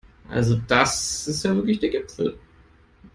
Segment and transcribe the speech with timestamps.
[0.27, 2.35] Also das ist ja wirklich der Gipfel!